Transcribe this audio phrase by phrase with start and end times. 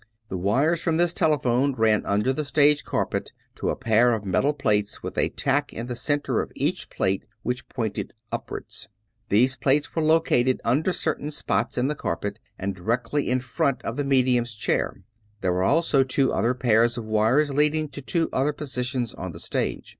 [0.29, 4.51] The wires from this telephone ran under the stage carpet to a pair of metal
[4.51, 8.65] plates with a tack in the center of each plate which pointed upward.
[9.29, 13.95] These plates were located under certain spots in the carpet and directly in front of
[13.95, 15.03] the medium's chair.
[15.41, 19.39] There were also two other pairs of wires leading to two other positions on the
[19.39, 19.89] stage.